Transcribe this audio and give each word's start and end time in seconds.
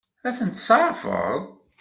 Ad 0.27 0.33
ten-tseɛfeḍ? 0.37 1.41